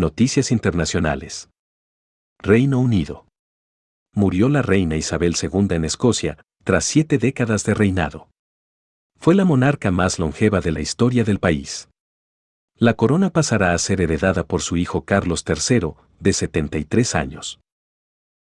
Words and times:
Noticias 0.00 0.50
Internacionales. 0.50 1.50
Reino 2.38 2.80
Unido. 2.80 3.26
Murió 4.14 4.48
la 4.48 4.62
reina 4.62 4.96
Isabel 4.96 5.34
II 5.38 5.66
en 5.76 5.84
Escocia, 5.84 6.38
tras 6.64 6.86
siete 6.86 7.18
décadas 7.18 7.64
de 7.64 7.74
reinado. 7.74 8.30
Fue 9.18 9.34
la 9.34 9.44
monarca 9.44 9.90
más 9.90 10.18
longeva 10.18 10.62
de 10.62 10.72
la 10.72 10.80
historia 10.80 11.22
del 11.22 11.38
país. 11.38 11.90
La 12.78 12.94
corona 12.94 13.28
pasará 13.28 13.74
a 13.74 13.78
ser 13.78 14.00
heredada 14.00 14.46
por 14.46 14.62
su 14.62 14.78
hijo 14.78 15.04
Carlos 15.04 15.44
III, 15.46 15.92
de 16.18 16.32
73 16.32 17.14
años. 17.14 17.60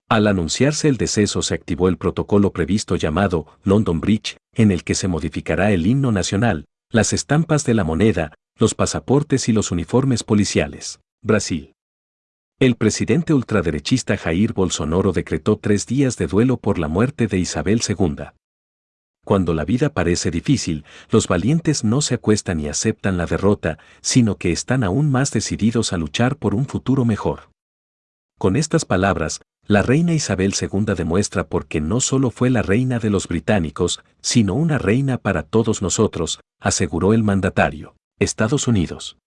Al 0.07 0.28
anunciarse 0.28 0.88
el 0.88 0.96
deceso 0.96 1.41
se 1.41 1.55
activó 1.55 1.89
el 1.89 1.98
protocolo 1.98 2.54
previsto 2.54 2.96
llamado 2.96 3.48
London 3.64 4.00
Bridge, 4.00 4.38
en 4.54 4.71
el 4.71 4.86
que 4.86 4.96
se 4.96 5.10
modificará 5.10 5.73
el 5.73 5.88
himno 5.88 6.14
nacional, 6.14 6.68
las 6.89 7.12
estampas 7.12 7.66
de 7.66 7.73
la 7.73 7.84
moneda, 7.84 8.34
los 8.57 8.76
pasaportes 8.76 9.50
y 9.50 9.52
los 9.52 9.71
uniformes 9.71 10.23
policiales. 10.23 11.02
Brasil. 11.22 11.74
El 12.62 12.78
presidente 12.78 13.34
ultraderechista 13.34 14.16
Jair 14.16 14.54
Bolsonaro 14.54 15.12
decretó 15.12 15.57
tres 15.57 15.86
días 15.86 16.16
de 16.16 16.28
duelo 16.28 16.56
por 16.56 16.80
la 16.80 16.88
muerte 16.88 17.28
de 17.28 17.38
Isabel 17.38 17.82
II. 17.86 18.28
Cuando 19.26 19.54
la 19.54 19.66
vida 19.66 19.90
parece 19.90 20.32
difícil, 20.32 20.86
los 21.10 21.28
valientes 21.28 21.84
no 21.84 22.00
se 22.00 22.16
acuestan 22.16 22.62
y 22.62 22.70
aceptan 22.70 23.18
la 23.18 23.26
derrota, 23.26 23.79
sino 24.00 24.38
que 24.38 24.54
están 24.54 24.82
aún 24.82 25.12
más 25.12 25.32
decididos 25.32 25.92
a 25.92 25.98
luchar 25.98 26.38
por 26.38 26.56
un 26.56 26.66
futuro 26.66 27.04
mejor. 27.04 27.51
Con 28.38 28.56
estas 28.56 28.86
palabras, 28.86 29.42
la 29.68 29.82
reina 29.82 30.14
Isabel 30.14 30.54
II 30.60 30.96
demuestra 30.96 31.48
por 31.48 31.68
qué 31.68 31.82
no 31.82 32.00
solo 32.00 32.31
fue 32.31 32.50
la 32.50 32.62
reina 32.62 32.98
de 32.98 33.09
los 33.09 33.28
británicos, 33.28 34.02
sino 34.22 34.54
una 34.54 34.78
reina 34.78 35.17
para 35.17 35.44
todos 35.44 35.81
nosotros, 35.81 36.40
aseguró 36.62 37.14
el 37.14 37.23
mandatario. 37.23 37.98
Estados 38.20 38.70
Unidos. 38.70 39.17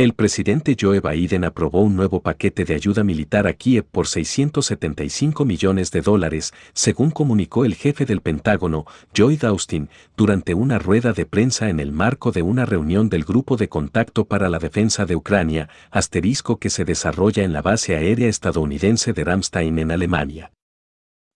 El 0.00 0.14
presidente 0.14 0.78
Joe 0.80 1.00
Biden 1.00 1.44
aprobó 1.44 1.82
un 1.82 1.94
nuevo 1.94 2.22
paquete 2.22 2.64
de 2.64 2.74
ayuda 2.74 3.04
militar 3.04 3.46
a 3.46 3.52
Kiev 3.52 3.84
por 3.84 4.06
675 4.06 5.44
millones 5.44 5.90
de 5.90 6.00
dólares, 6.00 6.54
según 6.72 7.10
comunicó 7.10 7.66
el 7.66 7.74
jefe 7.74 8.06
del 8.06 8.22
Pentágono, 8.22 8.86
Lloyd 9.12 9.44
Austin, 9.44 9.90
durante 10.16 10.54
una 10.54 10.78
rueda 10.78 11.12
de 11.12 11.26
prensa 11.26 11.68
en 11.68 11.80
el 11.80 11.92
marco 11.92 12.32
de 12.32 12.40
una 12.40 12.64
reunión 12.64 13.10
del 13.10 13.24
Grupo 13.24 13.58
de 13.58 13.68
Contacto 13.68 14.24
para 14.24 14.48
la 14.48 14.58
Defensa 14.58 15.04
de 15.04 15.16
Ucrania, 15.16 15.68
asterisco 15.90 16.58
que 16.58 16.70
se 16.70 16.86
desarrolla 16.86 17.44
en 17.44 17.52
la 17.52 17.60
base 17.60 17.94
aérea 17.94 18.28
estadounidense 18.28 19.12
de 19.12 19.22
Ramstein 19.22 19.80
en 19.80 19.90
Alemania. 19.90 20.50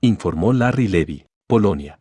Informó 0.00 0.54
Larry 0.54 0.88
Levy, 0.88 1.26
Polonia. 1.46 2.00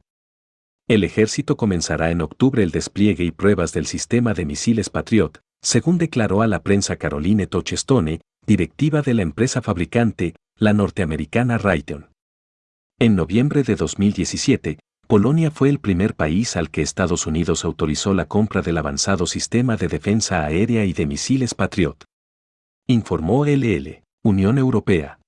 El 0.87 1.03
ejército 1.03 1.57
comenzará 1.57 2.09
en 2.09 2.21
octubre 2.21 2.63
el 2.63 2.71
despliegue 2.71 3.25
y 3.25 3.31
pruebas 3.31 3.73
del 3.73 3.85
sistema 3.85 4.33
de 4.33 4.45
misiles 4.45 4.89
Patriot, 4.89 5.42
según 5.63 5.97
declaró 5.97 6.41
a 6.41 6.47
la 6.47 6.61
prensa 6.61 6.97
Caroline 6.97 7.47
Tochestone, 7.47 8.21
directiva 8.45 9.01
de 9.01 9.13
la 9.13 9.21
empresa 9.21 9.61
fabricante, 9.61 10.35
la 10.59 10.73
norteamericana 10.73 11.57
Raytheon. 11.57 12.09
En 12.99 13.15
noviembre 13.15 13.63
de 13.63 13.75
2017, 13.75 14.79
Polonia 15.07 15.51
fue 15.51 15.69
el 15.69 15.79
primer 15.79 16.15
país 16.15 16.55
al 16.55 16.69
que 16.69 16.81
Estados 16.81 17.25
Unidos 17.25 17.65
autorizó 17.65 18.13
la 18.13 18.25
compra 18.25 18.61
del 18.61 18.77
avanzado 18.77 19.25
sistema 19.25 19.77
de 19.77 19.87
defensa 19.87 20.45
aérea 20.45 20.85
y 20.85 20.93
de 20.93 21.05
misiles 21.05 21.55
Patriot. 21.55 22.03
Informó 22.87 23.45
LL, 23.45 24.03
Unión 24.23 24.57
Europea. 24.57 25.19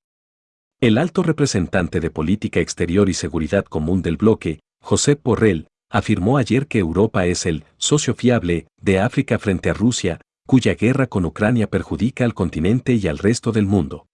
El 0.82 0.98
alto 0.98 1.24
representante 1.24 2.02
de 2.02 2.12
Política 2.12 2.60
Exterior 2.60 3.10
y 3.10 3.14
Seguridad 3.14 3.66
Común 3.66 4.02
del 4.02 4.18
bloque, 4.18 4.60
José 4.82 5.16
Porrell, 5.16 5.68
afirmó 5.90 6.38
ayer 6.38 6.68
que 6.68 6.80
Europa 6.80 7.26
es 7.26 7.46
el 7.46 7.64
socio 7.78 8.16
fiable 8.16 8.68
de 8.82 9.00
África 9.00 9.40
frente 9.40 9.70
a 9.70 9.74
Rusia, 9.74 10.20
cuya 10.46 10.76
guerra 10.76 11.08
con 11.08 11.26
Ucrania 11.26 11.70
perjudica 11.70 12.26
al 12.26 12.34
continente 12.34 12.94
y 12.94 13.08
al 13.08 13.18
resto 13.18 13.52
del 13.52 13.66
mundo. 13.66 14.08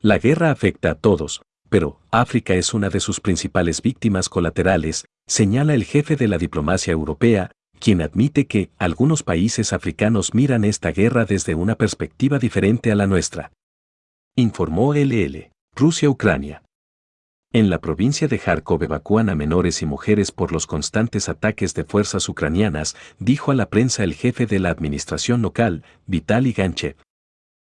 La 0.00 0.18
guerra 0.18 0.50
afecta 0.50 0.90
a 0.90 0.94
todos, 0.94 1.42
pero 1.68 2.00
África 2.10 2.54
es 2.54 2.74
una 2.74 2.88
de 2.88 3.00
sus 3.00 3.20
principales 3.20 3.82
víctimas 3.82 4.28
colaterales, 4.28 5.06
señala 5.26 5.74
el 5.74 5.84
jefe 5.84 6.16
de 6.16 6.28
la 6.28 6.38
diplomacia 6.38 6.92
europea, 6.92 7.50
quien 7.78 8.00
admite 8.00 8.46
que 8.46 8.70
algunos 8.78 9.22
países 9.22 9.72
africanos 9.72 10.34
miran 10.34 10.64
esta 10.64 10.92
guerra 10.92 11.24
desde 11.24 11.54
una 11.54 11.74
perspectiva 11.74 12.38
diferente 12.38 12.92
a 12.92 12.94
la 12.94 13.06
nuestra. 13.06 13.52
Informó 14.36 14.94
LL, 14.94 15.50
Rusia-Ucrania. 15.74 16.62
En 17.54 17.68
la 17.68 17.82
provincia 17.82 18.28
de 18.28 18.38
Kharkov 18.38 18.82
evacúan 18.82 19.28
a 19.28 19.34
menores 19.34 19.82
y 19.82 19.86
mujeres 19.86 20.32
por 20.32 20.52
los 20.52 20.66
constantes 20.66 21.28
ataques 21.28 21.74
de 21.74 21.84
fuerzas 21.84 22.26
ucranianas, 22.30 22.96
dijo 23.18 23.50
a 23.50 23.54
la 23.54 23.68
prensa 23.68 24.04
el 24.04 24.14
jefe 24.14 24.46
de 24.46 24.58
la 24.58 24.70
administración 24.70 25.42
local, 25.42 25.84
Vitaly 26.06 26.52
Ganchev. 26.52 26.96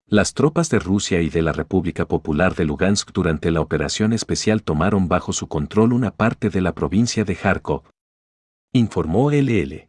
Las 0.06 0.34
tropas 0.34 0.68
de 0.68 0.78
Rusia 0.78 1.22
y 1.22 1.30
de 1.30 1.40
la 1.40 1.52
República 1.52 2.04
Popular 2.04 2.54
de 2.54 2.66
Lugansk 2.66 3.12
durante 3.12 3.50
la 3.50 3.62
operación 3.62 4.12
especial 4.12 4.62
tomaron 4.62 5.08
bajo 5.08 5.32
su 5.32 5.46
control 5.46 5.94
una 5.94 6.10
parte 6.10 6.50
de 6.50 6.60
la 6.60 6.74
provincia 6.74 7.24
de 7.24 7.34
Kharkov. 7.34 7.84
Informó 8.74 9.30
LL. 9.30 9.88